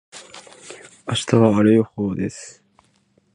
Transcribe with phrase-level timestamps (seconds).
[1.07, 2.63] 明日は晴れ予報です。